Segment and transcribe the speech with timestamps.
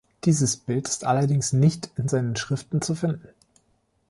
[0.25, 3.29] Dieses Bild ist allerdings nicht in seinen Schriften zu finden.